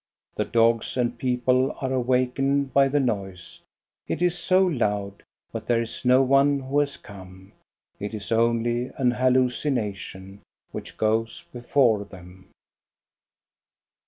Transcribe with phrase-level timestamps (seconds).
[0.33, 3.61] The dogs and people are awakened by the noise,
[4.07, 7.51] it is so loud; but there is no one who has come,
[7.99, 10.41] it is only an hallucination
[10.71, 12.49] which goes before them.